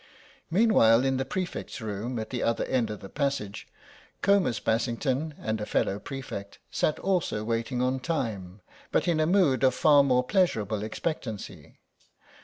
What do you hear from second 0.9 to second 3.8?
in the prefects' room at the other end of the passage,